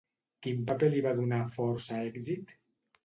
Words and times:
Quin 0.45 0.63
paper 0.71 0.89
li 0.95 1.03
va 1.07 1.13
donar 1.21 1.41
força 1.59 2.01
èxit? 2.11 2.57